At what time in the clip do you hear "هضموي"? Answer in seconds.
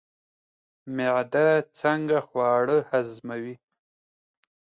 2.91-3.55